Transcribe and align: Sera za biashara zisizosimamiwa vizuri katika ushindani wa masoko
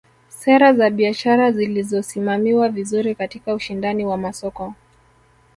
Sera 0.29 0.73
za 0.73 0.89
biashara 0.89 1.51
zisizosimamiwa 1.51 2.69
vizuri 2.69 3.15
katika 3.15 3.53
ushindani 3.53 4.05
wa 4.05 4.17
masoko 4.17 4.73